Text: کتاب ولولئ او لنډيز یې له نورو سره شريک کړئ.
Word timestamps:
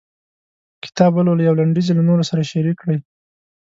کتاب 0.83 1.11
ولولئ 1.15 1.45
او 1.47 1.55
لنډيز 1.59 1.87
یې 1.89 1.93
له 1.97 2.03
نورو 2.09 2.23
سره 2.29 2.49
شريک 2.51 2.75
کړئ. 2.81 2.97